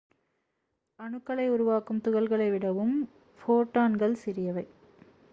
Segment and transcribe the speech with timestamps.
[0.99, 2.95] அணுக்களை உருவாக்கும் துகள்களை விடவும்
[3.39, 4.65] ஃபோட்டான்கள் சிறியவை